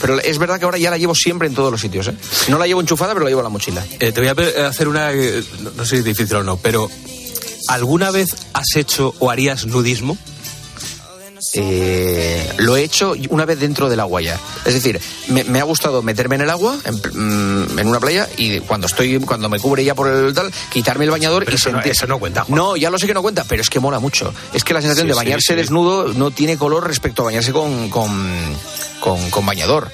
[0.00, 2.08] Pero es verdad que ahora ya la llevo siempre en todos los sitios.
[2.08, 2.14] ¿eh?
[2.48, 3.84] No la llevo enchufada, pero la llevo en la mochila.
[3.98, 5.42] Eh, te voy a hacer una, eh,
[5.76, 6.90] no sé si es difícil o no, pero
[7.68, 10.16] ¿alguna vez has hecho o harías nudismo?
[11.54, 14.38] Eh, lo he hecho una vez dentro del agua ya.
[14.64, 18.86] Es decir, me, ha gustado meterme en el agua, mm, en, una playa, y cuando
[18.86, 22.06] estoy, cuando me cubre ya por el tal, quitarme el bañador y eso, no, eso
[22.06, 22.44] no cuenta.
[22.48, 24.32] No, ya lo sé que no cuenta, pero es que mola mucho.
[24.52, 29.46] Es que la sensación de bañarse desnudo no tiene color respecto a bañarse con, con,
[29.46, 29.90] bañador.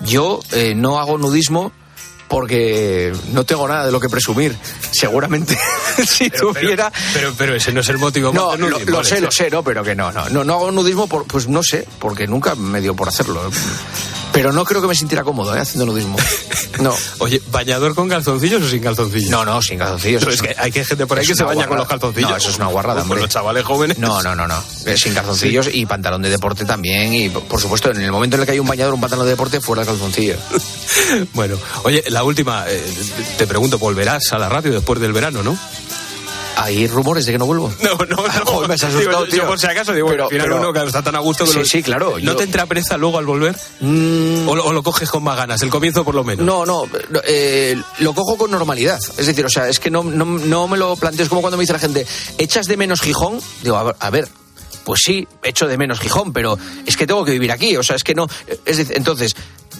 [0.00, 1.72] Yo eh, no hago nudismo
[2.28, 4.56] porque no tengo nada de lo que presumir.
[4.90, 5.58] Seguramente
[6.06, 6.92] si tuviera.
[7.14, 8.32] Pero, pero, ese no es el motivo.
[8.32, 11.26] No, lo, sé, lo sé, no, pero que no, no, no, no hago nudismo, por,
[11.26, 13.50] pues no sé, porque nunca me dio por hacerlo.
[14.38, 15.58] Pero no creo que me sintiera cómodo ¿eh?
[15.58, 16.16] haciendo nudismo.
[16.78, 16.94] No.
[17.18, 19.30] Oye, ¿bañador con calzoncillos o sin calzoncillos?
[19.30, 20.24] No, no, sin calzoncillos.
[20.28, 22.30] es que hay gente por ahí que se baña con los calzoncillos.
[22.30, 23.02] No, eso es una guarrada.
[23.02, 23.98] Con los chavales jóvenes.
[23.98, 24.62] No, no, no, no.
[24.86, 27.12] Eh, sin calzoncillos y pantalón de deporte también.
[27.12, 29.30] Y por supuesto, en el momento en el que hay un bañador, un pantalón de
[29.30, 30.36] deporte, fuera el calzoncillo.
[31.34, 32.80] bueno, oye, la última, eh,
[33.38, 35.58] te pregunto, ¿volverás a la radio después del verano, no?
[36.60, 37.72] ¿Hay rumores de que no vuelvo?
[37.88, 38.68] No, no, no.
[38.68, 39.46] me has asustado, tío.
[39.46, 41.64] por si acaso, digo, pero, al final uno que está tan a gusto que Sí,
[41.64, 42.16] sí, claro.
[42.20, 43.56] ¿No te entra presa luego al volver?
[43.80, 44.48] Mm.
[44.48, 45.62] ¿O, lo, coges con más ganas?
[45.62, 46.44] El comienzo por lo menos.
[46.44, 46.84] No, no,
[47.24, 48.98] eh, lo cojo con normalidad.
[49.16, 51.22] Es decir, o sea, es que no, no, no me lo planteo.
[51.22, 52.06] Es como cuando me dice la gente,
[52.36, 53.40] ¿echas de menos Gijón?
[53.62, 54.28] Digo, a ver, a ver
[54.88, 57.94] pues sí, echo de menos Gijón, pero es que tengo que vivir aquí, o sea,
[57.94, 58.26] es que no,
[58.64, 59.36] es decir, entonces,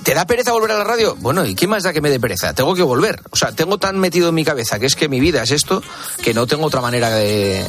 [0.09, 1.17] ¿Te da pereza volver a la radio?
[1.17, 2.55] Bueno, ¿y qué más da que me dé pereza?
[2.55, 3.21] Tengo que volver.
[3.29, 5.83] O sea, tengo tan metido en mi cabeza que es que mi vida es esto
[6.23, 7.67] que no tengo otra manera de,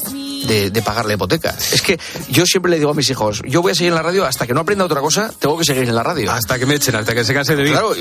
[0.47, 1.53] de, pagar la hipoteca.
[1.71, 4.01] Es que yo siempre le digo a mis hijos, yo voy a seguir en la
[4.03, 6.31] radio hasta que no aprenda otra cosa, tengo que seguir en la radio.
[6.31, 7.71] Hasta que me echen, hasta que se canse de mí.
[7.71, 7.93] Claro,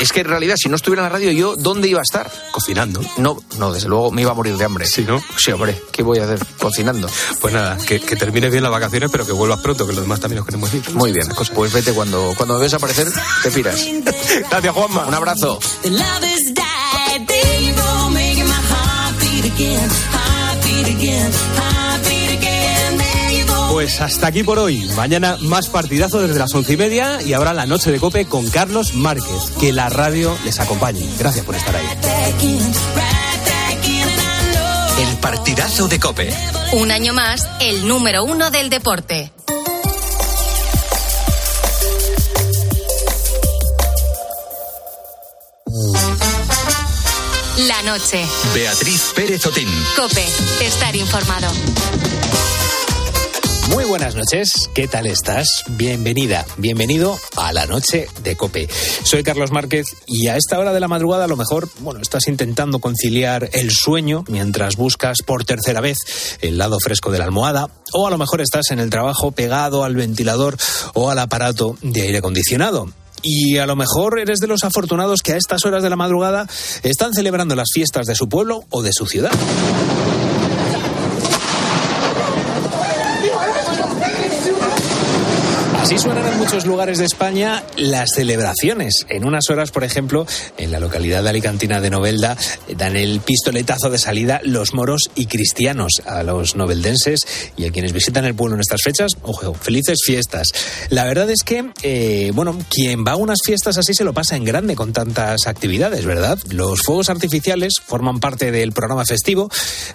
[0.00, 2.30] es que en realidad si no estuviera en la radio, ¿yo dónde iba a estar?
[2.50, 3.00] Cocinando.
[3.16, 4.86] No, no, desde luego me iba a morir de hambre.
[4.86, 5.22] Sí, ¿no?
[5.38, 6.40] Sí, hombre, ¿qué voy a hacer?
[6.58, 7.08] Cocinando.
[7.40, 10.20] Pues nada, que, que termines bien las vacaciones, pero que vuelvas pronto, que los demás
[10.20, 10.90] también nos queremos ir.
[10.90, 13.08] Muy bien, pues vete cuando, cuando me ves aparecer,
[13.42, 13.50] te
[14.50, 15.06] Gracias, Juanma.
[15.06, 15.58] Un abrazo.
[23.72, 24.88] Pues hasta aquí por hoy.
[24.96, 28.48] Mañana más partidazo desde las once y media y habrá la noche de cope con
[28.50, 29.50] Carlos Márquez.
[29.58, 31.08] Que la radio les acompañe.
[31.18, 31.86] Gracias por estar ahí.
[35.00, 36.34] El partidazo de cope.
[36.72, 39.32] Un año más, el número uno del deporte.
[47.58, 48.24] La noche.
[48.54, 49.68] Beatriz Pérez Otín.
[49.94, 50.24] Cope,
[50.64, 51.48] estar informado.
[53.68, 55.62] Muy buenas noches, ¿qué tal estás?
[55.68, 58.68] Bienvenida, bienvenido a la noche de Cope.
[59.04, 62.26] Soy Carlos Márquez y a esta hora de la madrugada a lo mejor, bueno, estás
[62.26, 67.68] intentando conciliar el sueño mientras buscas por tercera vez el lado fresco de la almohada
[67.92, 70.56] o a lo mejor estás en el trabajo pegado al ventilador
[70.94, 72.88] o al aparato de aire acondicionado.
[73.22, 76.46] Y a lo mejor eres de los afortunados que a estas horas de la madrugada
[76.82, 79.32] están celebrando las fiestas de su pueblo o de su ciudad.
[85.92, 89.04] Así suenan en muchos lugares de España las celebraciones.
[89.10, 90.26] En unas horas, por ejemplo,
[90.56, 92.34] en la localidad de Alicantina de Novelda,
[92.78, 97.26] dan el pistoletazo de salida los moros y cristianos a los noveldenses
[97.58, 99.12] y a quienes visitan el pueblo en estas fechas.
[99.20, 100.52] Ojo, felices fiestas.
[100.88, 104.36] La verdad es que, eh, bueno, quien va a unas fiestas así se lo pasa
[104.36, 106.38] en grande con tantas actividades, ¿verdad?
[106.48, 109.50] Los fuegos artificiales forman parte del programa festivo,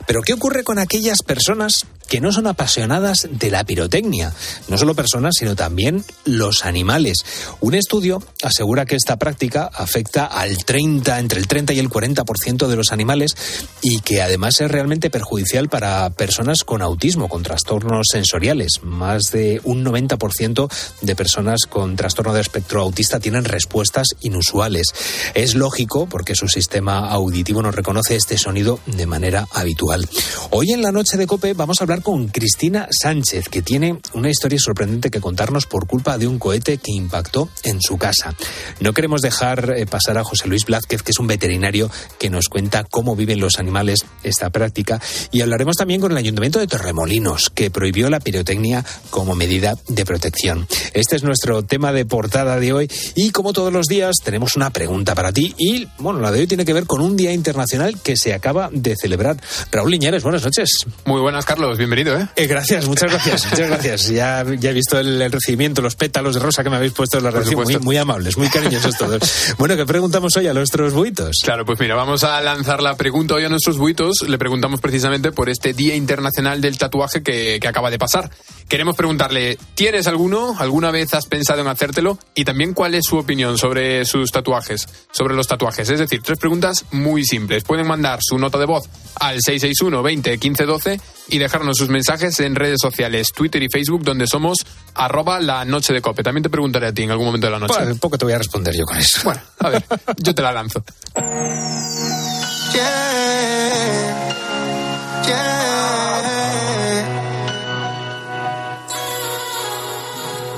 [0.06, 1.74] pero ¿qué ocurre con aquellas personas
[2.08, 4.32] que no son apasionadas de la pirotecnia?
[4.68, 7.24] No solo personas, sino también también los animales.
[7.62, 12.68] Un estudio asegura que esta práctica afecta al 30, entre el 30 y el 40%
[12.68, 13.36] de los animales
[13.82, 18.82] y que además es realmente perjudicial para personas con autismo, con trastornos sensoriales.
[18.84, 20.70] Más de un 90%
[21.02, 24.88] de personas con trastorno de espectro autista tienen respuestas inusuales.
[25.36, 30.08] Es lógico porque su sistema auditivo no reconoce este sonido de manera habitual.
[30.52, 34.30] Hoy en la noche de Cope vamos a hablar con Cristina Sánchez, que tiene una
[34.30, 38.34] historia sorprendente que contarnos por culpa de un cohete que impactó en su casa.
[38.80, 42.48] No queremos dejar eh, pasar a José Luis Blázquez, que es un veterinario que nos
[42.48, 45.00] cuenta cómo viven los animales esta práctica.
[45.32, 50.06] Y hablaremos también con el Ayuntamiento de Torremolinos, que prohibió la pirotecnia como medida de
[50.06, 50.68] protección.
[50.94, 52.90] Este es nuestro tema de portada de hoy.
[53.16, 55.54] Y como todos los días, tenemos una pregunta para ti.
[55.58, 58.70] Y bueno, la de hoy tiene que ver con un día internacional que se acaba
[58.72, 59.38] de celebrar.
[59.72, 60.70] Raúl Liñares, buenas noches.
[61.06, 61.78] Muy buenas, Carlos.
[61.78, 62.28] Bienvenido, ¿eh?
[62.36, 63.46] eh gracias, muchas gracias.
[63.52, 64.08] muchas gracias.
[64.08, 67.24] Ya, ya he visto el, el los pétalos de rosa que me habéis puesto en
[67.24, 67.64] la redacción.
[67.64, 69.22] Muy, muy, amables, muy cariñosos todos.
[69.58, 71.38] bueno, ¿qué preguntamos hoy a nuestros buitos?
[71.44, 74.22] Claro, pues mira, vamos a lanzar la pregunta hoy a nuestros buitos.
[74.28, 78.30] Le preguntamos precisamente por este Día Internacional del Tatuaje que, que acaba de pasar.
[78.68, 80.56] Queremos preguntarle, ¿tienes alguno?
[80.60, 82.20] ¿Alguna vez has pensado en hacértelo?
[82.36, 85.90] Y también cuál es su opinión sobre sus tatuajes, sobre los tatuajes.
[85.90, 87.64] Es decir, tres preguntas muy simples.
[87.64, 91.00] Pueden mandar su nota de voz al 661 20 15 12
[91.30, 94.58] y dejarnos sus mensajes en redes sociales, Twitter y Facebook, donde somos
[94.96, 96.24] arroba la noche de cope.
[96.24, 97.76] También te preguntaré a ti en algún momento de la noche.
[97.78, 99.22] Bueno, un poco te voy a responder yo con eso.
[99.24, 99.86] Bueno, a ver,
[100.18, 100.84] yo te la lanzo.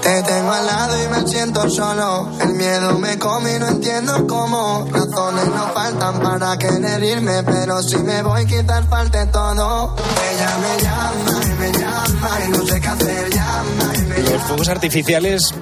[0.10, 2.32] Te tengo al lado y me siento solo.
[2.42, 4.88] El miedo me come y no entiendo cómo.
[4.92, 9.96] Razones no faltan para querer irme, pero si me voy quizás falte todo.
[10.34, 14.46] Ella me llama y me llama y no sé qué hacer, y me Los llama.
[14.48, 15.54] fuegos artificiales,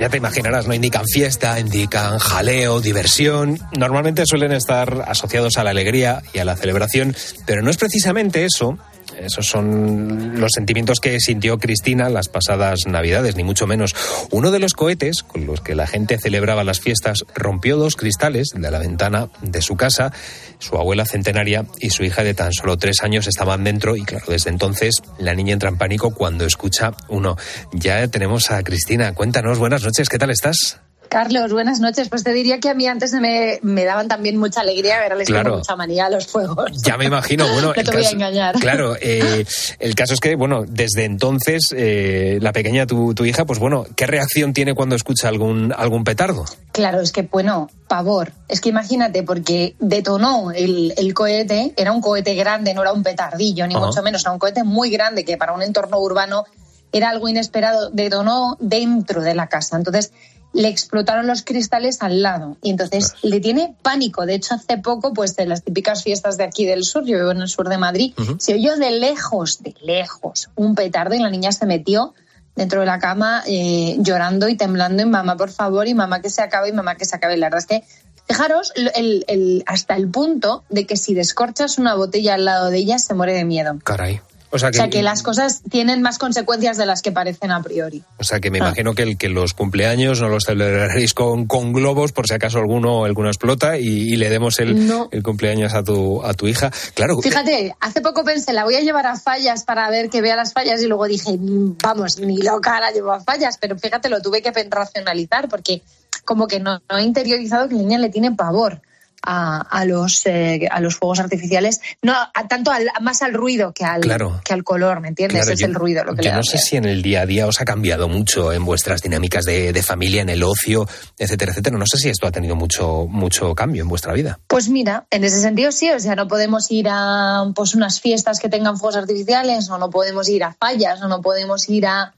[0.00, 3.60] ya te imaginarás, no indican fiesta, indican jaleo, diversión.
[3.78, 7.14] Normalmente suelen estar asociados a la alegría y a la celebración,
[7.46, 8.76] pero no es precisamente eso.
[9.18, 13.94] Esos son los sentimientos que sintió Cristina las pasadas Navidades, ni mucho menos.
[14.30, 18.48] Uno de los cohetes con los que la gente celebraba las fiestas rompió dos cristales
[18.54, 20.12] de la ventana de su casa.
[20.58, 24.26] Su abuela centenaria y su hija de tan solo tres años estaban dentro y claro,
[24.28, 27.36] desde entonces la niña entra en pánico cuando escucha uno.
[27.72, 29.14] Ya tenemos a Cristina.
[29.14, 30.80] Cuéntanos, buenas noches, ¿qué tal estás?
[31.12, 32.08] Carlos, buenas noches.
[32.08, 35.28] Pues te diría que a mí antes me, me daban también mucha alegría, ahora les
[35.28, 35.42] Claro.
[35.44, 36.70] tengo mucha manía a los fuegos.
[36.82, 38.54] Ya me imagino, bueno, No te voy a engañar.
[38.58, 39.44] Claro, eh,
[39.78, 43.84] el caso es que, bueno, desde entonces, eh, la pequeña, tu, tu hija, pues bueno,
[43.94, 46.46] ¿qué reacción tiene cuando escucha algún, algún petardo?
[46.72, 48.32] Claro, es que, bueno, pavor.
[48.48, 53.02] Es que imagínate, porque detonó el, el cohete, era un cohete grande, no era un
[53.02, 56.46] petardillo, ni mucho menos, era un cohete muy grande que para un entorno urbano
[56.90, 59.76] era algo inesperado, detonó dentro de la casa.
[59.76, 60.12] Entonces,
[60.54, 64.26] le explotaron los cristales al lado y entonces le tiene pánico.
[64.26, 67.30] De hecho, hace poco, pues de las típicas fiestas de aquí del sur, yo vivo
[67.30, 71.30] en el sur de Madrid, se oyó de lejos, de lejos, un petardo y la
[71.30, 72.14] niña se metió
[72.54, 76.28] dentro de la cama eh, llorando y temblando y mamá, por favor, y mamá que
[76.28, 77.36] se acabe, y mamá que se acabe.
[77.38, 77.84] La verdad es que,
[78.28, 82.76] fijaros, el- el- hasta el punto de que si descorchas una botella al lado de
[82.76, 83.78] ella, se muere de miedo.
[83.84, 84.20] Caray.
[84.52, 87.50] O sea O que, sea que las cosas tienen más consecuencias de las que parecen
[87.50, 88.02] a priori.
[88.18, 88.66] o sea que me Ah.
[88.68, 92.58] imagino que, el, que los cumpleaños no los celebraréis con, con globos por si acaso
[92.58, 95.08] alguno, alguno explota y, y le demos el, No.
[95.10, 96.70] el cumpleaños a tu, a tu hija.
[96.94, 100.36] Claro, Fíjate, hace poco pensé, la voy a llevar a fallas para ver que vea
[100.36, 104.08] las fallas y luego dije, "Mm, vamos, ni loca la llevo a fallas, pero fíjate,
[104.10, 105.82] lo tuve que racionalizar porque
[106.24, 108.80] como que no, no he interiorizado que la niña le tiene pavor
[109.24, 113.72] a, a los eh, a los fuegos artificiales, no a, tanto al, más al ruido
[113.72, 114.40] que al, Claro.
[114.44, 115.38] que al color, ¿me entiendes?
[115.40, 117.02] Claro, es yo- el ruido lo que yo le da no sé si en el
[117.02, 120.42] día a día os ha cambiado mucho en vuestras dinámicas de, de familia, en el
[120.42, 120.86] ocio,
[121.18, 121.78] etcétera, etcétera.
[121.78, 124.40] No sé si esto ha tenido mucho, mucho cambio en vuestra vida.
[124.46, 128.38] Pues mira, en ese sentido sí, o sea, no podemos ir a pues unas fiestas
[128.40, 132.14] que tengan fuegos artificiales, o no podemos ir a fallas, o no podemos ir a,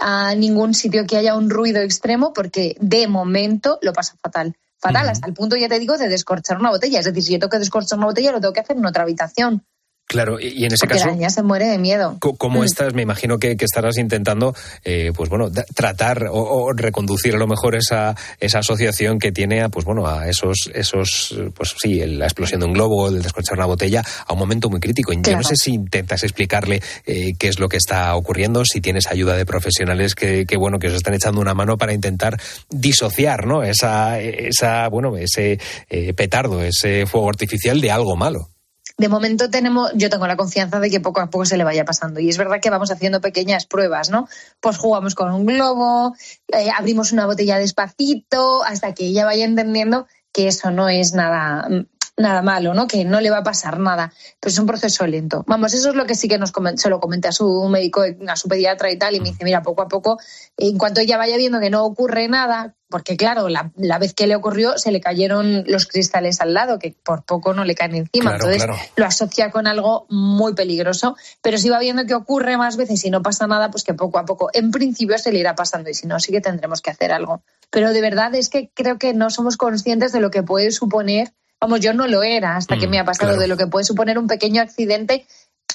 [0.00, 4.54] a ningún sitio que haya un ruido extremo, porque de momento lo pasa fatal.
[4.84, 6.98] Fatal, hasta el punto, ya te digo, de descorchar una botella.
[6.98, 9.04] Es decir, si yo tengo que descorchar una botella, lo tengo que hacer en otra
[9.04, 9.64] habitación.
[10.06, 12.18] Claro, y, en ese Porque caso, la niña se muere de miedo.
[12.20, 12.64] co- ¿cómo Mm.
[12.64, 12.94] estás?
[12.94, 14.54] Me imagino que, que estarás intentando,
[14.84, 19.62] eh, pues bueno, tratar o, o reconducir a lo mejor esa, esa asociación que tiene
[19.62, 23.56] a, pues bueno, a esos, esos, pues sí, la explosión de un globo, el descorchar
[23.56, 25.10] una botella, a un momento muy crítico.
[25.12, 25.42] Yo no Claro.
[25.42, 29.46] sé si intentas explicarle eh, qué es lo que está ocurriendo, si tienes ayuda de
[29.46, 32.38] profesionales que, que, bueno, que os están echando una mano para intentar
[32.70, 33.62] disociar, ¿no?
[33.62, 38.50] Esa, esa, bueno, ese eh, petardo, ese fuego artificial de algo malo.
[38.96, 41.84] De momento tenemos, yo tengo la confianza de que poco a poco se le vaya
[41.84, 42.20] pasando.
[42.20, 44.28] Y es verdad que vamos haciendo pequeñas pruebas, ¿no?
[44.60, 46.14] Pues jugamos con un globo,
[46.48, 51.68] eh, abrimos una botella despacito, hasta que ella vaya entendiendo que eso no es nada,
[52.16, 52.86] nada malo, ¿no?
[52.86, 54.12] Que no le va a pasar nada.
[54.40, 55.44] Pero es un proceso lento.
[55.46, 58.36] Vamos, eso es lo que sí que nos se lo comenté a su médico, a
[58.36, 60.18] su pediatra y tal, y me dice, mira, poco a poco,
[60.56, 64.28] en cuanto ella vaya viendo que no ocurre nada, porque claro, la, la vez que
[64.28, 67.96] le ocurrió se le cayeron los cristales al lado, que por poco no le caen
[67.96, 68.30] encima.
[68.30, 68.80] Claro, Entonces claro.
[68.94, 73.10] lo asocia con algo muy peligroso, pero si va viendo que ocurre más veces y
[73.10, 75.94] no pasa nada, pues que poco a poco, en principio se le irá pasando y
[75.94, 77.42] si no, sí que tendremos que hacer algo.
[77.70, 81.32] Pero de verdad es que creo que no somos conscientes de lo que puede suponer,
[81.64, 83.40] vamos, yo no lo era hasta que Mm, me ha pasado, claro.
[83.40, 85.26] de lo que puede suponer un pequeño accidente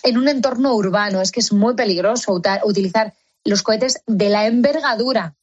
[0.03, 1.21] en un entorno urbano.
[1.21, 5.35] Es que es muy peligroso utilizar los cohetes de la envergadura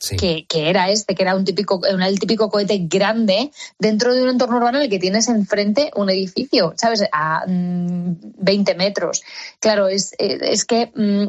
[0.00, 0.16] Sí.
[0.16, 3.50] que, que era este, que era un típico, el típico cohete grande
[3.80, 7.02] dentro de un entorno urbano en el que tienes enfrente un edificio, ¿sabes?
[7.10, 9.22] A mm, 20 metros.
[9.58, 11.26] Claro, es, eh, es que mm,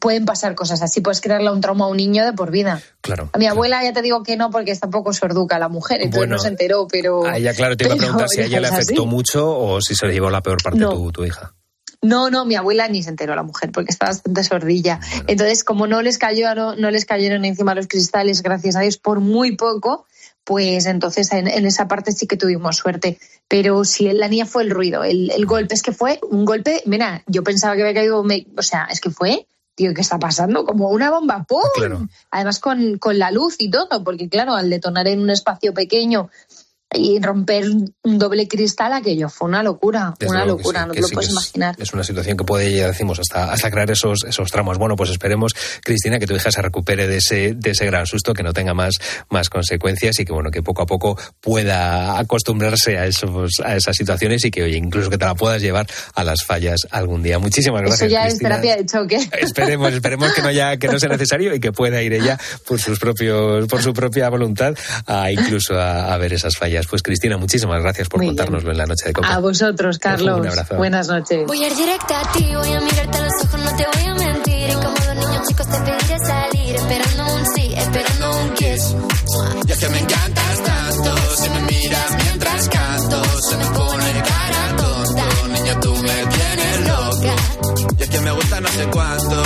[0.00, 2.80] pueden pasar cosas así, puedes crearle un trauma a un niño de por vida.
[3.00, 3.30] Claro.
[3.32, 6.20] A mi abuela ya te digo que no, porque está poco sorduca la mujer, entonces
[6.20, 7.26] Bueno, no se enteró, pero...
[7.26, 8.76] A ella, claro, te iba a preguntar si a ella le así.
[8.76, 10.92] afectó mucho o si se le llevó la peor parte No.
[10.92, 11.54] tu, tu hija.
[12.00, 15.00] No, no, mi abuela ni se enteró la mujer porque está bastante sordilla.
[15.26, 18.98] Entonces, como no les cayó, no, no les cayeron encima los cristales, gracias a Dios,
[18.98, 20.06] por muy poco,
[20.44, 23.18] pues entonces en, esa parte sí que tuvimos suerte.
[23.48, 27.24] Pero si la niña fue el ruido, el, golpe, es que fue un golpe, mira,
[27.26, 29.46] yo pensaba que había caído, o sea, es que fue,
[29.78, 30.64] tío, ¿qué está pasando?
[30.64, 32.08] Como una bomba, ¡pum!
[32.32, 36.30] Además con, con la luz y todo, porque claro, al detonar en un espacio pequeño
[36.94, 37.66] y romper
[38.02, 41.76] un doble cristal, aquello fue una locura, una locura, no te lo puedes imaginar.
[41.78, 44.78] Es, una situación que puede, ya decimos, hasta, hasta crear esos, esos tramos.
[44.78, 48.32] Bueno, pues esperemos, Cristina, que tu hija se recupere de ese, de ese gran susto,
[48.32, 48.94] que no tenga más,
[49.28, 53.94] más consecuencias y que, bueno, que poco a poco pueda acostumbrarse a, esos, a esas
[53.94, 57.38] situaciones y que, oye, incluso que te la puedas llevar a las fallas algún día.
[57.38, 58.00] Muchísimas gracias.
[58.00, 59.16] Eso ya es terapia de choque.
[59.40, 62.80] Esperemos, esperemos que no, ya, que no sea necesario y que pueda ir ella por,
[62.80, 64.74] sus propios, por su propia voluntad
[65.06, 69.06] a incluso a ver esas fallas pues Cristina, muchísimas gracias por contárnoslo en la noche
[69.06, 69.34] de copa.
[69.34, 70.40] A vosotros, Carlos.
[70.40, 70.76] Un abrazo.
[70.76, 71.46] Buenas noches.
[71.46, 74.06] Voy a ir directa a ti, voy a mirarte a los ojos, no te voy
[74.06, 74.68] a mentir.
[74.68, 78.96] Y como dos niños chicos te pediré salir, esperando un sí, esperando un kiss.
[79.66, 79.98] Ya que me
[88.28, 89.42] me gusta no sé cuánto,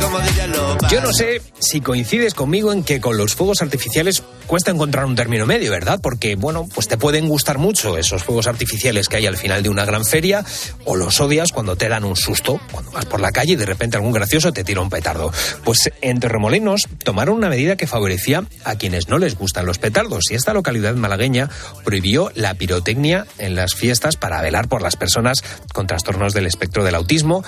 [0.00, 5.04] como Yo no sé si coincides conmigo en que con los fuegos artificiales cuesta encontrar
[5.04, 6.00] un término medio, ¿verdad?
[6.02, 9.68] Porque, bueno, pues te pueden gustar mucho esos fuegos artificiales que hay al final de
[9.68, 10.42] una gran feria,
[10.86, 13.66] o los odias cuando te dan un susto, cuando vas por la calle y de
[13.66, 15.30] repente algún gracioso te tira un petardo.
[15.64, 20.30] Pues en Torremolinos tomaron una medida que favorecía a quienes no les gustan los petardos,
[20.30, 21.50] y esta localidad malagueña
[21.84, 26.84] prohibió la pirotecnia en las fiestas para velar por las personas con trastornos del espectro
[26.84, 27.44] del autismo,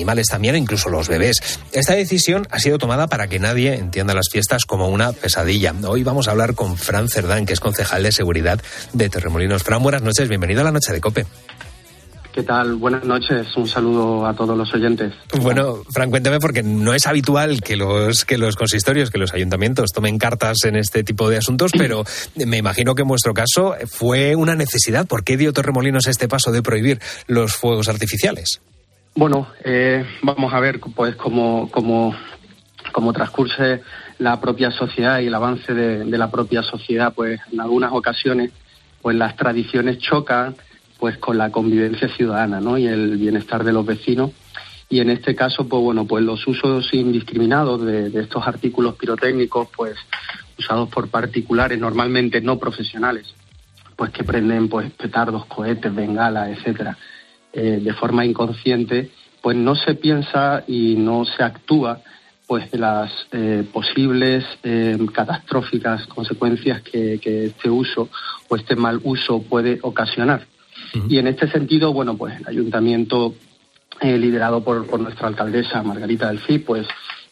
[0.00, 1.42] animales también, incluso los bebés.
[1.72, 5.74] Esta decisión ha sido tomada para que nadie entienda las fiestas como una pesadilla.
[5.86, 8.60] Hoy vamos a hablar con Fran Cerdán, que es concejal de seguridad
[8.94, 9.62] de Terremolinos.
[9.62, 11.26] Fran, buenas noches, bienvenido a la noche de COPE.
[12.32, 12.76] ¿Qué tal?
[12.76, 13.48] Buenas noches.
[13.56, 15.12] Un saludo a todos los oyentes.
[15.42, 19.90] Bueno, Fran, cuéntame porque no es habitual que los que los consistorios, que los ayuntamientos
[19.92, 22.04] tomen cartas en este tipo de asuntos, pero
[22.36, 25.06] me imagino que en vuestro caso fue una necesidad.
[25.06, 28.60] ¿Por qué dio Torremolinos este paso de prohibir los fuegos artificiales?
[29.14, 32.14] Bueno, eh, vamos a ver, pues como, como,
[32.92, 33.82] como transcurse
[34.18, 38.52] la propia sociedad y el avance de, la propia sociedad, pues en algunas ocasiones,
[39.02, 40.54] pues las tradiciones chocan
[40.98, 42.76] pues con la convivencia ciudadana, ¿no?
[42.76, 44.32] Y el bienestar de los vecinos.
[44.90, 49.96] Y en este caso, pues bueno, pues los usos indiscriminados de, estos artículos pirotécnicos, pues
[50.58, 53.34] usados por particulares, normalmente no profesionales,
[53.96, 56.98] pues que prenden pues petardos, cohetes, bengalas, etcétera,
[57.52, 59.10] eh, de forma inconsciente,
[59.42, 62.00] pues no se piensa y no se actúa
[62.46, 68.08] pues de las eh, posibles eh, catastróficas consecuencias que, este uso
[68.48, 70.46] o este mal uso puede ocasionar.
[71.08, 73.34] Y en este sentido, bueno, pues el ayuntamiento
[74.00, 76.86] liderado por, nuestra alcaldesa Margarita Delfí, pues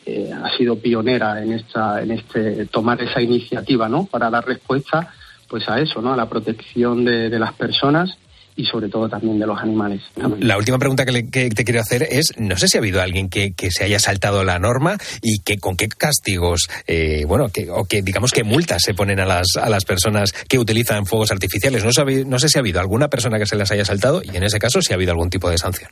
[0.06, 4.06] ha sido pionera en esta, en este tomar esa iniciativa, ¿no?
[4.06, 5.12] Para dar respuesta,
[5.48, 6.12] pues a eso, ¿no?
[6.12, 8.18] A la protección de, de las personas
[8.58, 10.02] y sobre todo también de los animales.
[10.40, 13.54] La última pregunta que, te quiero hacer es, no sé si ha habido alguien que,
[13.70, 18.02] se haya saltado la norma y que con qué castigos, eh, bueno, que, o que
[18.02, 21.84] digamos que multas se ponen a las, a las personas que utilizan fuegos artificiales.
[21.84, 21.90] No,
[22.26, 24.58] no sé si ha habido alguna persona que se las haya saltado y en ese
[24.58, 25.90] caso si ha habido algún tipo de sanción.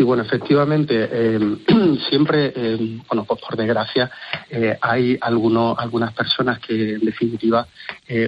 [0.00, 1.58] Sí, bueno, efectivamente, eh,
[2.08, 4.10] siempre, eh, bueno, pues por desgracia,
[4.48, 7.68] eh, hay algunos, algunas personas que en definitiva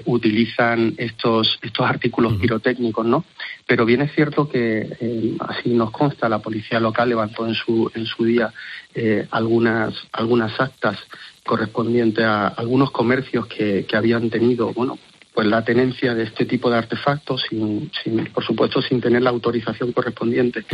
[0.05, 3.25] utilizan estos, estos artículos pirotécnicos, ¿no?
[3.67, 8.05] Pero bien es cierto que, así nos consta, la policía local levantó en su, en
[8.05, 8.53] su día
[9.31, 10.99] algunas, algunas actas
[11.43, 14.99] correspondientes a algunos comercios que, que habían tenido, bueno,
[15.33, 19.31] pues la tenencia de este tipo de artefactos sin, sin por supuesto sin tener la
[19.31, 20.65] autorización correspondiente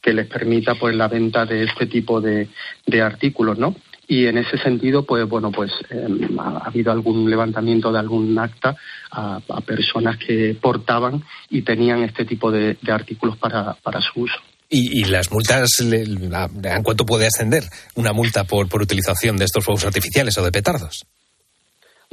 [0.00, 2.48] que les permita pues la venta de este tipo de,
[2.86, 3.74] de artículos no
[4.08, 8.76] y en ese sentido pues bueno pues em, ha habido algún levantamiento de algún acta
[9.10, 14.36] a, personas que portaban y tenían este tipo de, artículos para, para su uso.
[14.68, 19.84] ¿Y, las multas, ¿en cuánto puede ascender una multa por, por utilización de estos fuegos
[19.84, 21.06] artificiales o de petardos?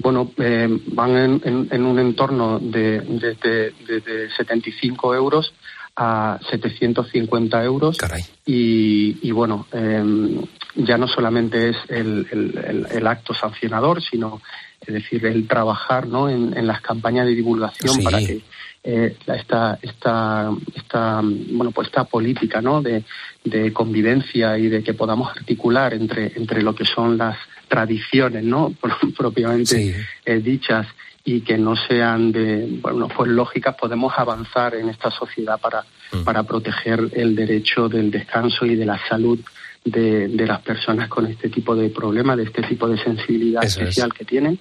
[0.02, 5.54] Bueno, eh, van en, un entorno de, de, 75 euros
[5.96, 7.98] a 750 euros.
[8.46, 10.42] Y, bueno, em,
[10.76, 14.42] ya no solamente es el, acto sancionador, sino
[14.82, 16.30] es decir, el trabajar ¿no?
[16.30, 18.02] en, en las campañas de divulgación Sí.
[18.02, 18.42] para que
[18.84, 22.82] eh, esta, esta, esta, bueno, pues esta política ¿no?
[22.82, 23.04] de,
[23.46, 27.38] de convivencia y de que podamos articular entre, entre lo que son las
[27.70, 28.74] tradiciones ¿no?
[29.18, 30.88] propiamente eh, dichas
[31.26, 35.86] y que no sean de bueno pues lógicas podemos avanzar en esta sociedad para,
[36.26, 39.40] para proteger el derecho del descanso y de la salud
[39.86, 43.80] de, de las personas con este tipo de problemas, de este tipo de sensibilidad Eso
[43.82, 43.90] es.
[43.90, 44.60] especial que tienen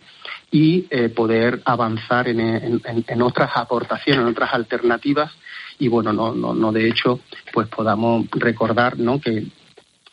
[0.51, 5.31] y eh, poder avanzar en, en- en- en otras aportaciones, en otras alternativas
[5.79, 7.21] y bueno, no, no, no de hecho,
[7.53, 9.21] pues podamos recordar ¿no?
[9.21, 9.47] que,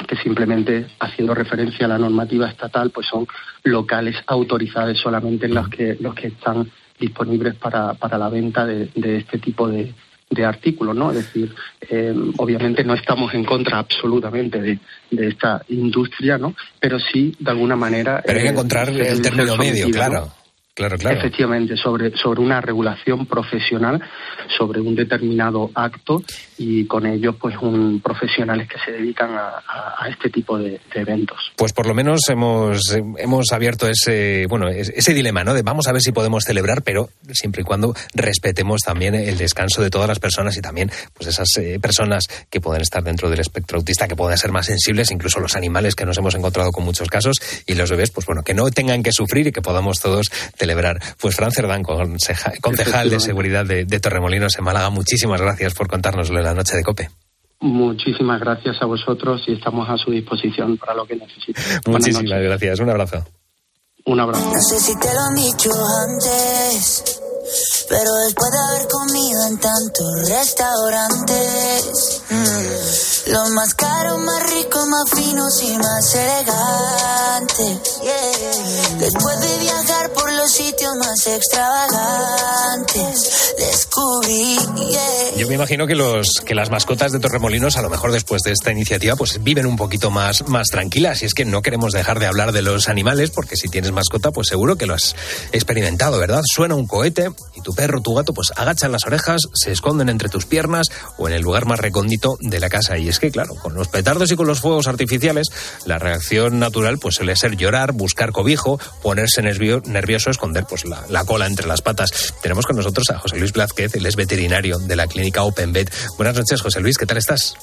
[0.07, 3.27] que simplemente haciendo referencia a la normativa estatal, pues son
[3.63, 8.89] locales autorizados solamente en los que, los que están disponibles para, para la venta de,
[8.95, 9.93] de este tipo de,
[10.29, 11.12] de artículos, ¿no?
[11.12, 11.53] Es decir,
[11.89, 14.79] eh, obviamente no estamos en contra absolutamente de,
[15.12, 16.53] de esta industria, ¿no?
[16.79, 18.21] Pero sí, de alguna manera...
[18.25, 20.38] Pero hay que eh, encontrar el término medio, ¿no?
[20.79, 20.98] Claro.
[20.98, 21.17] Claro.
[21.19, 24.01] Efectivamente, sobre, sobre una regulación profesional,
[24.57, 26.24] sobre un determinado acto
[26.57, 30.71] y con ello, pues, un, profesionales que se dedican a, a- a este tipo de,
[30.93, 31.38] de eventos.
[31.57, 32.79] Pues por lo menos hemos,
[33.17, 35.53] hemos abierto ese, bueno, es- ese dilema, ¿no?
[35.53, 39.81] De vamos a ver si podemos celebrar, pero siempre y cuando respetemos también el descanso
[39.81, 43.39] de todas las personas y también pues esas eh, personas que pueden estar dentro del
[43.41, 46.86] espectro autista, que pueden ser más sensibles, incluso los animales que nos hemos encontrado con
[46.86, 47.36] muchos casos
[47.67, 50.68] y los bebés, pues bueno, que no tengan que sufrir y que podamos todos celebrar.
[51.19, 55.88] Pues Fran Cerdán, conceja- concejal de seguridad de, de Torremolinos en Málaga, muchísimas gracias por
[55.88, 57.09] contárnoslo en la noche de COPE.
[57.61, 61.61] Muchísimas gracias a vosotros y estamos a su disposición para lo que necesiten.
[61.88, 62.79] Muchísimas gracias.
[62.79, 63.25] Un abrazo.
[64.05, 64.45] Un abrazo.
[64.45, 65.69] No sé si te lo han dicho
[66.07, 67.21] antes,
[67.89, 75.10] pero después de haber comido en tantos restaurantes, mm, los más caros, más ricos, más
[75.10, 77.79] finos y más elegantes.
[78.01, 78.98] yeah.
[79.00, 84.58] Después de viajar por los sitios más extravagantes, descubrí.
[84.89, 85.36] yeah.
[85.38, 88.51] Yo me imagino que los que las mascotas de Torremolinos, a lo mejor después de
[88.51, 91.22] esta iniciativa, pues viven un poquito más, más tranquilas.
[91.22, 94.32] Y es que no queremos dejar de hablar de los animales, porque si tienes mascota,
[94.32, 95.15] pues seguro que lo has
[95.51, 96.41] experimentado, ¿verdad?
[96.46, 100.29] Suena un cohete y tu perro, tu gato, pues agachan las orejas, se esconden entre
[100.29, 102.98] tus piernas o en el lugar más recóndito de la casa.
[102.98, 105.48] Y es que, claro, con los petardos y con los fuegos artificiales,
[105.86, 111.03] la reacción natural pues suele ser llorar, buscar cobijo, ponerse nervio- nervioso, esconder pues la,
[111.10, 112.34] la cola entre las patas.
[112.41, 115.94] Tenemos con nosotros a José Luis Blázquez, él es veterinario de la clínica Open Vet.
[116.18, 117.55] Buenas noches, José Luis, ¿qué tal estás?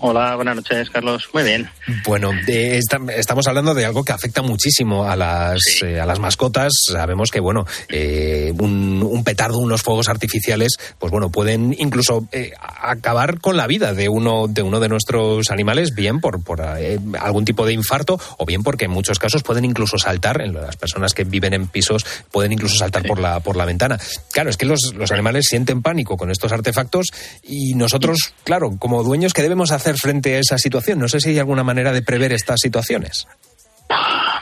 [0.00, 1.28] Hola, buenas noches, Carlos.
[1.34, 1.68] Muy bien.
[2.06, 6.72] Bueno, esta- estamos hablando de algo que afecta muchísimo a las, eh, a las mascotas.
[6.92, 12.52] Sabemos que, bueno, eh, un, un petardo, unos fuegos artificiales, pues bueno, pueden incluso eh,
[12.80, 17.00] acabar con la vida de uno de, uno de nuestros animales, bien por, por eh,
[17.20, 20.76] algún tipo de infarto o bien porque en muchos casos pueden incluso saltar, en las
[20.76, 23.98] personas que viven en pisos pueden incluso saltar por, la, por la ventana.
[24.30, 27.08] Claro, es que los, los animales sienten pánico con estos artefactos
[27.42, 30.98] y nosotros, claro, como dueños, ¿qué debemos hacer frente a esa situación?
[30.98, 33.26] No sé si hay alguna manera de prever estas situaciones.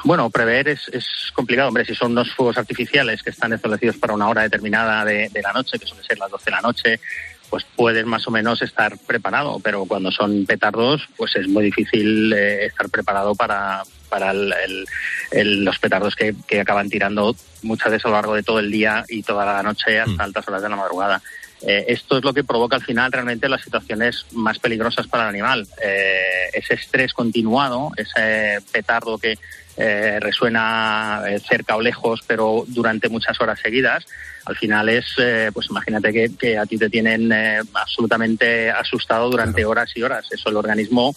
[0.04, 1.68] Bueno, prever es, es complicado.
[1.68, 5.42] Hombre, si son unos fuegos artificiales que están establecidos para una hora determinada de, de
[5.42, 7.00] la noche, que suele ser las 12 de la noche,
[7.50, 9.58] pues puedes más o menos estar preparado.
[9.62, 14.86] Pero cuando son petardos, pues es muy difícil eh, estar preparado para, para el- el-
[15.32, 18.70] el- los petardos que, que acaban tirando muchas veces a lo largo de todo el
[18.70, 21.22] día y toda la noche hasta altas horas de la madrugada.
[21.62, 25.30] Eh, esto es lo que provoca al final realmente las situaciones más peligrosas para el
[25.30, 25.66] animal.
[25.82, 29.38] Eh, ese estrés continuado, ese petardo que
[29.76, 34.06] eh, resuena eh, cerca o lejos, pero durante muchas horas seguidas,
[34.44, 37.32] al final es, eh, pues imagínate que, que a ti te tienen
[37.74, 40.26] absolutamente asustado durante horas y horas.
[40.30, 41.14] Eso el organismo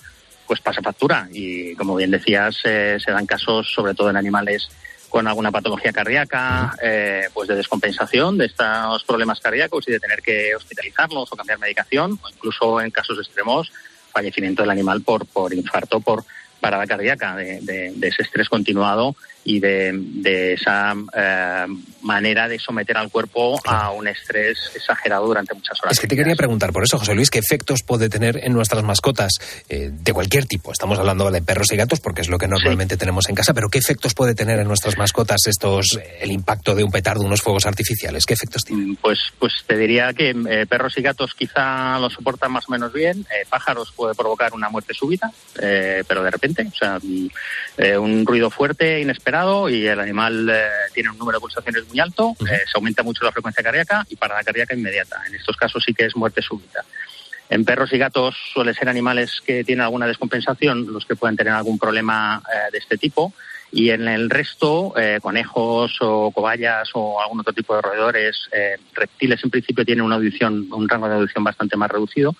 [0.49, 4.67] pues pasa factura y como bien decías eh, se dan casos sobre todo en animales
[5.09, 10.21] con alguna patología cardíaca, eh, pues de descompensación de estos problemas cardíacos y de tener
[10.21, 13.71] que hospitalizarlos o cambiar medicación, o incluso en casos extremos,
[14.11, 16.23] fallecimiento del animal por, por infarto, por
[16.59, 19.15] parada cardíaca, de, de- de ese estrés continuado
[19.49, 21.65] y de, de esa eh,
[22.03, 25.93] manera de someter al cuerpo a un estrés exagerado durante muchas horas.
[25.93, 28.83] Es que te quería preguntar por eso, José Luis, ¿qué efectos puede tener en nuestras
[28.83, 29.31] mascotas
[29.67, 30.71] eh, de cualquier tipo?
[30.71, 33.69] Estamos hablando de perros y gatos porque es lo que normalmente tenemos en casa, pero
[33.69, 37.65] ¿qué efectos puede tener en nuestras mascotas estos el impacto de un petardo, unos fuegos
[37.65, 38.27] artificiales?
[38.27, 38.97] ¿Qué efectos tiene?
[39.01, 42.93] Pues, pues te diría que eh, perros y gatos quizá lo soportan más o menos
[42.93, 43.25] bien.
[43.49, 47.29] Pájaros puede provocar una muerte súbita, eh, pero de repente, o sea, mm,
[47.99, 49.38] un ruido fuerte, inesperado,
[49.69, 53.23] y el animal eh, tiene un número de pulsaciones muy alto, eh, se aumenta mucho
[53.23, 55.21] la frecuencia cardíaca y parada cardíaca inmediata.
[55.27, 56.83] En estos casos sí que es muerte súbita.
[57.49, 61.53] En perros y gatos suele ser animales que tienen alguna descompensación los que pueden tener
[61.53, 63.33] algún problema eh, de este tipo
[63.71, 68.77] Y en el resto, eh, conejos o cobayas o algún otro tipo de roedores, eh,
[68.93, 72.35] reptiles en principio tienen una audición, un rango de audición bastante más reducido,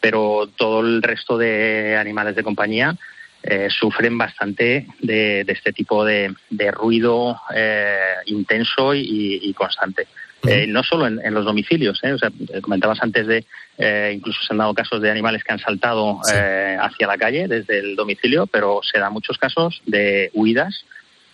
[0.00, 2.96] pero todo el resto de animales de compañía
[3.42, 10.06] eh, sufren bastante de, de este tipo de, de ruido eh, intenso y, y constante.
[10.46, 12.12] Eh, no solo en, en los domicilios, ¿eh?
[12.12, 13.44] o sea, eh, comentabas antes de,
[14.12, 17.96] incluso se han dado casos de animales que han saltado hacia la calle desde el
[17.96, 20.84] domicilio, pero se dan muchos casos de huidas.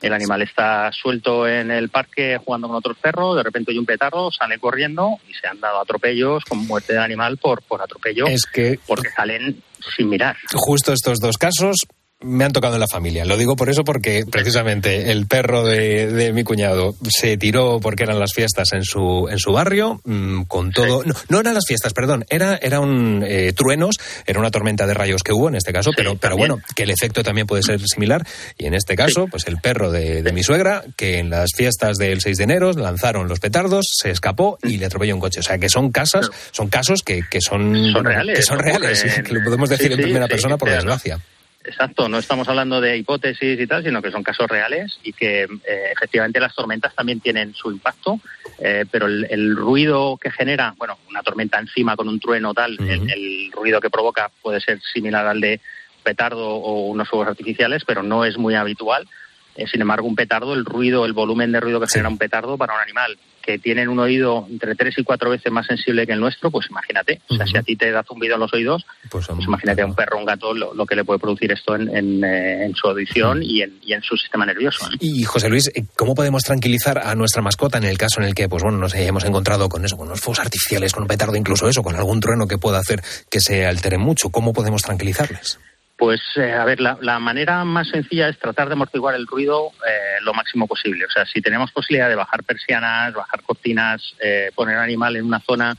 [0.02, 3.86] El animal está suelto en el parque jugando con otros perros, de repente hay un
[3.86, 8.26] petardo, sale corriendo y se han dado atropellos con muerte del animal por, por atropello,
[8.26, 9.62] Es que porque salen
[9.96, 10.36] sin mirar.
[10.54, 11.76] justo estos dos casos
[12.22, 13.24] me han tocado en la familia.
[13.24, 18.04] Lo digo por eso porque precisamente el perro de, de mi cuñado se tiró porque
[18.04, 21.02] eran las fiestas en su en su barrio mm, con todo.
[21.04, 22.24] No, no eran las fiestas, perdón.
[22.28, 25.90] Era era un eh, truenos, era una tormenta de rayos que hubo en este caso,
[25.96, 28.26] pero pero bueno que el efecto también puede ser similar.
[28.58, 31.96] Y en este caso, pues el perro de, de mi suegra que en las fiestas
[31.96, 35.40] del 6 de enero lanzaron los petardos, se escapó y le atropelló un coche.
[35.40, 39.04] O sea que son casas, son casos que, que son Son reales, que son reales,
[39.24, 41.18] que lo podemos decir en primera persona por desgracia.
[41.64, 45.42] Exacto, no estamos hablando de hipótesis y tal, sino que son casos reales y que
[45.42, 48.18] eh, efectivamente las tormentas también tienen su impacto,
[48.59, 52.77] eh, pero el, el ruido que genera, bueno, una tormenta encima con un trueno tal,
[52.81, 55.61] el, el ruido que provoca puede ser similar al de
[56.03, 59.09] petardo o unos fuegos artificiales, pero no es muy habitual.
[59.56, 62.56] Eh, sin embargo, un petardo, el ruido, el volumen de ruido que genera un petardo
[62.56, 66.12] para un animal que tiene un oído entre tres y cuatro veces más sensible que
[66.12, 68.86] el nuestro, pues imagínate, o sea, si a ti te da zumbido en los oídos,
[69.10, 71.94] pues, imagínate a un perro, un gato, lo, lo que le puede producir esto en,
[71.94, 74.88] en, eh, en su audición y, en, y en su sistema nervioso.
[74.88, 74.96] ¿no?
[75.00, 78.34] Y José Luis, eh, ¿cómo podemos tranquilizar a nuestra mascota en el caso en el
[78.34, 81.34] que, pues bueno, nos hayamos encontrado con eso, con los fuegos artificiales, con un petardo,
[81.36, 84.30] incluso eso, con algún trueno que pueda hacer que se altere mucho?
[84.30, 85.58] ¿Cómo podemos tranquilizarles?
[86.02, 90.18] Pues, eh, a ver, la, manera más sencilla es tratar de amortiguar el ruido eh,
[90.22, 91.04] lo máximo posible.
[91.04, 95.24] O sea, si tenemos posibilidad de bajar persianas, bajar cortinas, eh, poner al animal en
[95.24, 95.76] una zona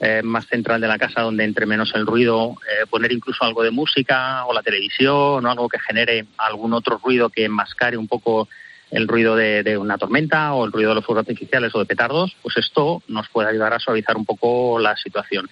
[0.00, 2.56] eh, más central de la casa donde entre menos el ruido,
[2.88, 7.28] poner incluso algo de música o la televisión o algo que genere algún otro ruido
[7.28, 8.48] que enmascare un poco
[8.90, 11.84] el ruido de, de una tormenta o el ruido de los fuegos artificiales o de
[11.84, 15.50] petardos, pues esto nos puede ayudar a suavizar un poco la situación.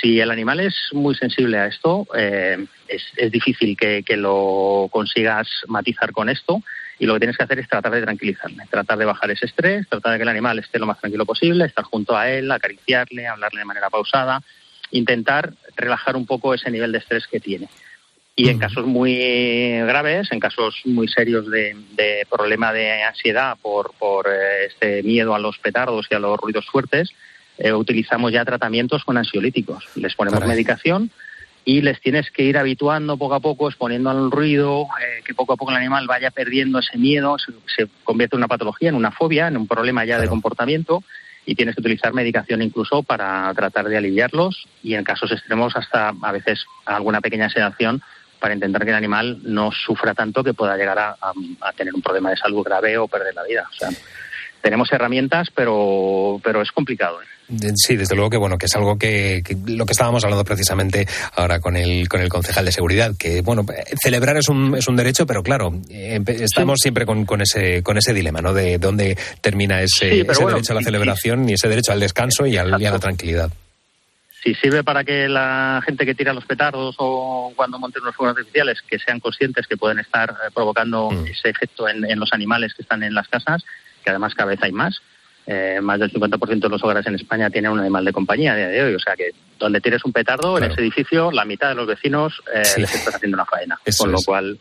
[0.00, 4.88] Si el animal es muy sensible a esto, eh, es, es, difícil que, que, lo
[4.90, 6.62] consigas matizar con esto
[6.98, 9.88] y lo que tienes que hacer es tratar de tranquilizarle, tratar de bajar ese estrés,
[9.88, 13.26] tratar de que el animal esté lo más tranquilo posible, estar junto a él, acariciarle,
[13.26, 14.42] hablarle de manera pausada,
[14.90, 17.68] intentar relajar un poco ese nivel de estrés que tiene.
[18.38, 19.16] Y en casos muy
[19.80, 25.34] graves, en casos muy serios de, de problema de ansiedad por, por eh, este miedo
[25.34, 27.10] a los petardos y a los ruidos fuertes,
[27.58, 29.88] eh, utilizamos ya tratamientos con ansiolíticos.
[29.96, 30.54] Les ponemos Caray.
[30.54, 31.10] medicación
[31.64, 35.54] y les tienes que ir habituando poco a poco, exponiendo al ruido, eh, que poco
[35.54, 38.94] a poco el animal vaya perdiendo ese miedo, se, se, convierte en una patología, en
[38.94, 41.02] una fobia, en un problema ya de comportamiento
[41.44, 46.12] y tienes que utilizar medicación incluso para tratar de aliviarlos y en casos extremos hasta
[46.20, 48.02] a veces alguna pequeña sedación
[48.40, 51.94] para intentar que el animal no sufra tanto que pueda llegar a, a, a tener
[51.94, 53.66] un problema de salud grave o perder la vida.
[53.70, 53.88] O sea,
[54.60, 57.22] tenemos herramientas, pero, pero es complicado.
[57.22, 57.26] ¿eh?
[57.76, 61.06] Sí, desde luego que bueno, que es algo que, que, lo que estábamos hablando precisamente
[61.36, 63.64] ahora con el con el concejal de seguridad, que bueno,
[64.02, 66.82] celebrar es un, es un derecho, pero claro, estamos sí.
[66.82, 68.52] siempre con, con ese con ese dilema, ¿no?
[68.52, 71.92] De dónde termina ese, sí, ese bueno, derecho a la celebración y, y ese derecho
[71.92, 73.50] al descanso y, al, y, a la tranquilidad.
[74.42, 78.36] Si sirve para que la gente que tira los petardos o cuando monten los fuegos
[78.36, 81.26] artificiales que sean conscientes que pueden estar eh, provocando mm.
[81.26, 83.64] ese efecto en, en los animales que están en las casas,
[84.04, 85.00] que además cada vez hay más,
[85.46, 88.56] eh, más del 50% de los hogares en España tienen un animal de compañía a
[88.56, 88.94] día de hoy.
[88.94, 90.64] O sea que donde tienes un petardo claro.
[90.66, 92.80] en ese edificio, la mitad de los vecinos eh, sí.
[92.80, 93.78] les estás haciendo una faena.
[93.84, 94.58] Eso Con lo cual,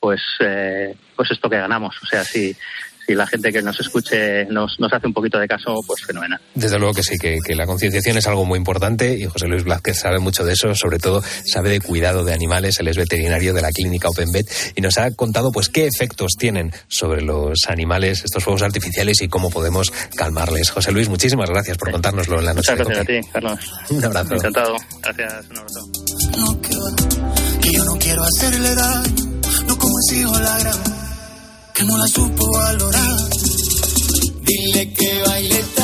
[0.00, 1.96] pues, eh, pues esto que ganamos.
[2.02, 2.54] O sea, si,
[3.08, 6.38] si la gente que nos escuche nos, nos hace un poquito de caso, pues fenomenal.
[6.54, 9.64] Desde luego que sí, que, que, la concienciación es algo muy importante y José Luis
[9.64, 13.54] Blázquez sabe mucho de eso, sobre todo sabe de cuidado de animales, él es veterinario
[13.54, 17.58] de la clínica Open Vet y nos ha contado pues qué efectos tienen sobre los
[17.68, 20.70] animales estos fuegos artificiales y cómo podemos calmarles.
[20.70, 22.72] José Luis, muchísimas gracias por contárnoslo en la noche.
[22.72, 23.72] Muchas gracias a ti, Carlos.
[23.88, 24.34] Un abrazo.
[24.34, 24.76] Encantado.
[25.02, 25.80] Gracias, un abrazo.
[26.36, 26.68] No, que,
[27.62, 29.94] que yo no quiero hacerle daño, no como
[30.40, 30.97] la gran
[31.78, 33.16] que no la supo valorar.
[34.42, 35.77] Dile que baile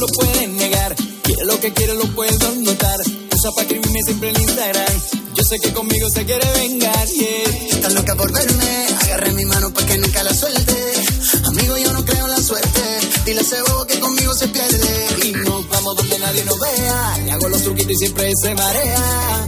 [0.00, 0.96] lo pueden negar.
[1.22, 3.00] Quiere lo que quiere, lo puedo notar.
[3.00, 4.94] Usa para escribirme siempre en Instagram.
[5.34, 7.68] Yo sé que conmigo se quiere vengar, yeah.
[7.70, 10.92] Estás loca por verme, agarré mi mano para que nunca la suelte.
[11.44, 12.80] Amigo, yo no creo en la suerte.
[13.26, 15.06] Dile a ese bobo que conmigo se pierde.
[15.26, 17.18] Y nos vamos donde nadie nos vea.
[17.24, 19.46] Le hago los truquitos y siempre se marea.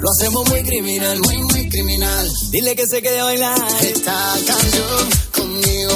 [0.00, 2.30] Lo hacemos muy criminal, muy, muy criminal.
[2.50, 3.58] Dile que se quede a bailar.
[3.80, 5.95] Esta canción conmigo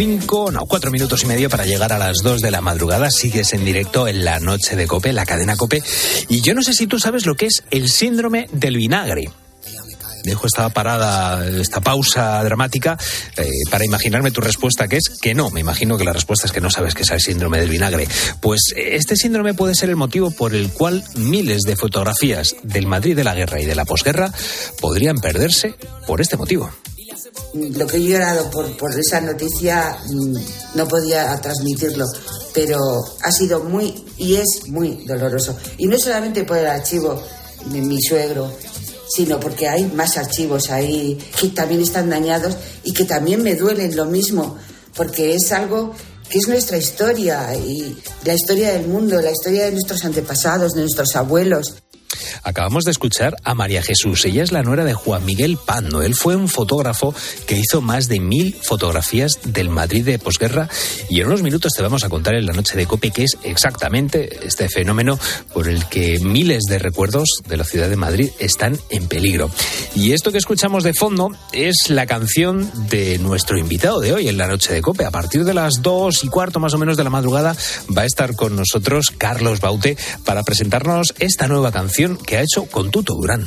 [0.00, 3.10] cinco, no, cuatro minutos y medio para llegar a las dos de la madrugada.
[3.10, 5.82] Sigues en directo en la noche de Cope, la cadena Cope.
[6.26, 9.30] Y yo no sé si tú sabes lo que es el síndrome del vinagre.
[10.24, 12.96] Dejo esta parada, esta pausa dramática
[13.36, 15.50] eh, para imaginarme tu respuesta, que es que no.
[15.50, 18.08] Me imagino que la respuesta es que no sabes qué es el síndrome del vinagre.
[18.40, 22.86] Pues eh, este síndrome puede ser el motivo por el cual miles de fotografías del
[22.86, 24.32] Madrid de la guerra y de la posguerra
[24.80, 25.74] podrían perderse
[26.06, 26.70] por este motivo.
[27.54, 30.36] Lo que he llorado por, por esa noticia mm,
[30.76, 32.06] no podía transmitirlo,
[32.52, 32.78] pero
[33.22, 35.56] ha sido muy y es muy doloroso.
[35.78, 37.20] Y no solamente por el archivo
[37.66, 38.52] de mi suegro,
[39.14, 43.96] sino porque hay más archivos ahí que también están dañados y que también me duelen
[43.96, 44.56] lo mismo,
[44.94, 45.94] porque es algo
[46.28, 50.82] que es nuestra historia y la historia del mundo, la historia de nuestros antepasados, de
[50.82, 51.82] nuestros abuelos.
[52.42, 54.24] Acabamos de escuchar a María Jesús.
[54.24, 56.02] Ella es la nuera de Juan Miguel Pando.
[56.02, 57.14] Él fue un fotógrafo
[57.46, 60.68] que hizo más de mil fotografías del Madrid de posguerra.
[61.08, 63.36] Y en unos minutos te vamos a contar en la noche de Cope qué es
[63.42, 65.18] exactamente este fenómeno
[65.52, 69.50] por el que miles de recuerdos de la ciudad de Madrid están en peligro.
[69.94, 74.38] Y esto que escuchamos de fondo es la canción de nuestro invitado de hoy en
[74.38, 75.04] la noche de Cope.
[75.04, 77.56] A partir de las dos y cuarto más o menos de la madrugada
[77.96, 82.64] va a estar con nosotros Carlos Baute para presentarnos esta nueva canción que ha hecho
[82.66, 83.44] con Tuto Durán.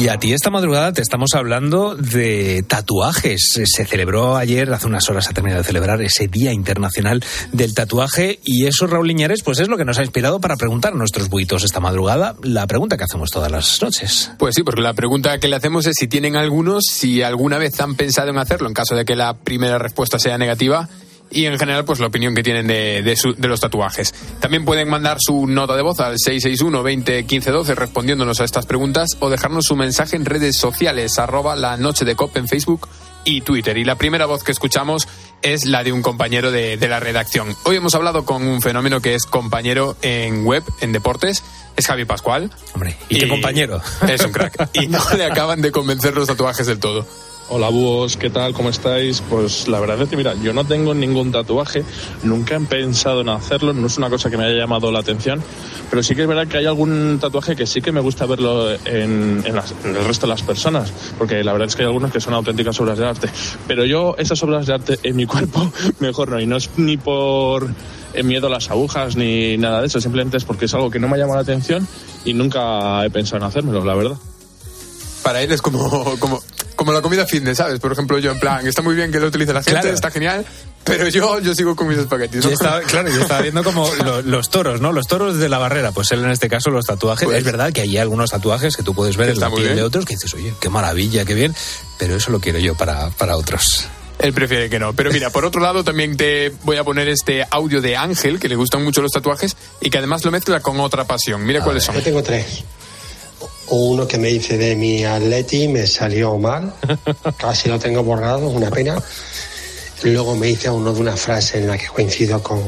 [0.00, 3.52] Y a ti esta madrugada te estamos hablando de tatuajes.
[3.66, 8.40] Se celebró ayer, hace unas horas ha terminado de celebrar ese Día Internacional del Tatuaje
[8.42, 11.28] y eso, Raúl Liñares, pues es lo que nos ha inspirado para preguntar a nuestros
[11.28, 14.30] buitos esta madrugada la pregunta que hacemos todas las noches.
[14.38, 17.78] Pues sí, porque la pregunta que le hacemos es si tienen algunos, si alguna vez
[17.78, 20.88] han pensado en hacerlo, en caso de que la primera respuesta sea negativa,
[21.30, 24.14] y en general pues la opinión que tienen de, de, su- de los tatuajes.
[24.40, 28.66] También pueden mandar su nota de voz al 661 20 15 12 respondiéndonos a estas
[28.66, 32.88] preguntas o dejarnos su mensaje en redes sociales arroba la noche de COP en Facebook
[33.24, 33.76] y Twitter.
[33.76, 35.06] Y la primera voz que escuchamos
[35.42, 37.54] es la de un compañero de, de la redacción.
[37.64, 41.42] Hoy hemos hablado con un fenómeno que es compañero en web, en deportes,
[41.76, 42.50] es Javi Pascual.
[42.74, 43.80] Hombre, ¿y qué compañero?
[44.08, 44.70] Es un crack.
[44.72, 47.06] Y no le acaban de convencer los tatuajes del todo.
[47.52, 48.52] Hola búhos, ¿qué tal?
[48.52, 49.22] ¿Cómo estáis?
[49.22, 51.82] Pues la verdad es que mira, yo no tengo ningún tatuaje,
[52.22, 55.42] nunca he pensado en hacerlo, no es una cosa que me haya llamado la atención,
[55.90, 58.70] pero sí que es verdad que hay algún tatuaje que sí que me gusta verlo
[58.84, 62.34] en, el resto de las personas, porque la verdad es que hay algunos que son
[62.34, 63.28] auténticas obras de arte,
[63.66, 66.98] pero yo esas obras de arte en mi cuerpo mejor no, y no es ni
[66.98, 67.68] por
[68.14, 71.00] eh, miedo a las agujas ni nada de eso, simplemente es porque es algo que
[71.00, 71.84] no me llama la atención
[72.24, 74.18] y nunca he pensado en hacérmelo, la verdad.
[75.24, 76.40] Para él es como, como,
[76.80, 77.78] como la comida fitness, ¿sabes?
[77.78, 79.94] Por ejemplo, yo en plan, está muy bien que lo utilice la gente, Claro.
[79.94, 80.46] está genial,
[80.82, 82.42] pero yo, yo sigo con mis espaguetis.
[82.42, 82.54] Yo ¿no?
[82.54, 84.90] estaba, claro, yo estaba viendo como lo- los toros, ¿no?
[84.90, 85.92] Los toros de la barrera.
[85.92, 87.26] Pues él en este caso los tatuajes.
[87.26, 89.82] Pues- es verdad que hay algunos tatuajes que tú puedes ver en la piel de
[89.82, 91.54] otros que dices, oye, qué maravilla, qué bien.
[91.98, 93.86] Pero eso lo quiero yo para, para otros.
[94.18, 94.92] Él prefiere que no.
[94.94, 98.48] Pero mira, por otro lado, también te voy a poner este audio de Ángel, que
[98.48, 101.44] le gustan mucho los tatuajes y que además lo mezcla con otra pasión.
[101.44, 101.94] Mira cuáles son.
[101.94, 102.64] Yo tengo tres.
[103.68, 106.74] Uno que me hice de mi atleti me salió mal,
[107.38, 109.00] casi lo tengo borrado, una pena.
[110.02, 112.62] Luego me hice uno de una frase en la que coincido con,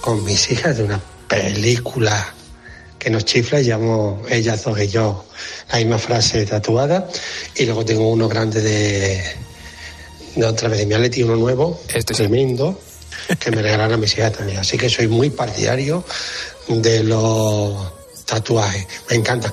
[0.00, 2.34] con mis hijas, de una película
[2.98, 5.24] que nos chifla, llamo ellas dos y yo
[5.70, 7.08] la misma frase tatuada.
[7.54, 9.22] Y luego tengo uno grande de,
[10.34, 12.80] de otra vez de mi atleti, uno nuevo, tremendo,
[13.38, 14.58] que me regalaron a mis hijas también.
[14.58, 16.04] Así que soy muy partidario
[16.68, 17.97] de los
[18.28, 18.86] tatuajes.
[19.10, 19.50] Me encanta.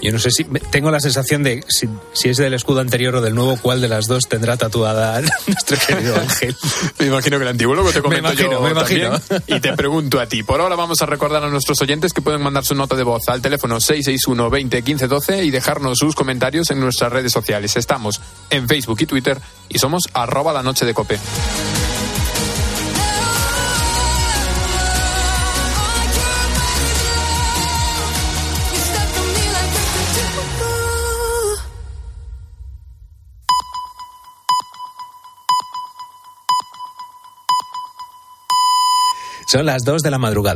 [0.00, 3.20] Yo no sé si tengo la sensación de si, si es del escudo anterior o
[3.20, 6.56] del nuevo, cuál de las dos tendrá tatuada nuestro querido Ángel.
[6.98, 9.20] Me imagino que el antiguo, luego te comento imagino, yo me imagino.
[9.20, 9.42] también.
[9.46, 10.42] Y te pregunto a ti.
[10.42, 13.28] Por ahora vamos a recordar a nuestros oyentes que pueden mandar su nota de voz
[13.28, 17.76] al teléfono 661 20 15 12 y dejarnos sus comentarios en nuestras redes sociales.
[17.76, 19.38] Estamos en Facebook y Twitter
[19.68, 21.18] y somos arroba la noche de cope.
[39.50, 40.46] Son las dos de la madrugada.